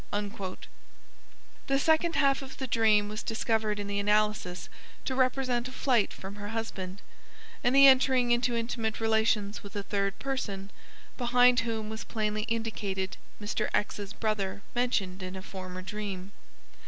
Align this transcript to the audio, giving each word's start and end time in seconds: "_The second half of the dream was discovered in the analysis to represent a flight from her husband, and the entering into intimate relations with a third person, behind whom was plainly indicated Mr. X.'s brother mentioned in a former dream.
"_The 1.67 1.77
second 1.77 2.15
half 2.15 2.41
of 2.41 2.57
the 2.57 2.65
dream 2.65 3.07
was 3.07 3.21
discovered 3.21 3.79
in 3.79 3.85
the 3.85 3.99
analysis 3.99 4.67
to 5.05 5.13
represent 5.13 5.67
a 5.67 5.71
flight 5.71 6.11
from 6.11 6.37
her 6.37 6.47
husband, 6.47 7.03
and 7.63 7.75
the 7.75 7.85
entering 7.85 8.31
into 8.31 8.55
intimate 8.55 8.99
relations 8.99 9.61
with 9.61 9.75
a 9.75 9.83
third 9.83 10.17
person, 10.17 10.71
behind 11.19 11.59
whom 11.59 11.87
was 11.87 12.03
plainly 12.03 12.45
indicated 12.47 13.17
Mr. 13.39 13.69
X.'s 13.75 14.13
brother 14.13 14.63
mentioned 14.73 15.21
in 15.21 15.35
a 15.35 15.43
former 15.43 15.83
dream. 15.83 16.31